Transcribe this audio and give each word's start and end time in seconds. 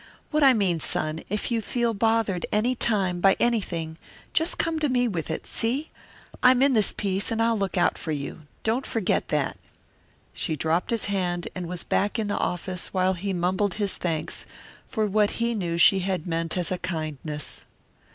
"What 0.31 0.43
I 0.43 0.51
mean 0.53 0.79
son, 0.79 1.23
if 1.29 1.51
you 1.51 1.61
feel 1.61 1.93
bothered 1.93 2.47
any 2.51 2.73
time 2.73 3.21
by 3.21 3.35
anything 3.39 3.97
just 4.33 4.57
come 4.57 4.79
to 4.79 4.89
me 4.89 5.07
with 5.07 5.29
it, 5.29 5.45
see? 5.45 5.91
I'm 6.41 6.63
in 6.63 6.73
this 6.73 6.91
piece, 6.91 7.29
and 7.29 7.39
I'll 7.39 7.55
look 7.55 7.77
out 7.77 7.99
for 7.99 8.11
you. 8.11 8.47
Don't 8.63 8.87
forget 8.87 9.27
that." 9.27 9.59
She 10.33 10.55
dropped 10.55 10.89
his 10.89 11.05
hand, 11.05 11.49
and 11.53 11.67
was 11.67 11.83
back 11.83 12.17
in 12.17 12.29
the 12.29 12.39
office 12.39 12.87
while 12.87 13.13
he 13.13 13.31
mumbled 13.31 13.75
his 13.75 13.93
thanks 13.93 14.47
for 14.87 15.05
what 15.05 15.33
he 15.37 15.53
knew 15.53 15.77
she 15.77 15.99
had 15.99 16.25
meant 16.25 16.57
as 16.57 16.71
a 16.71 16.79
kindness. 16.79 17.65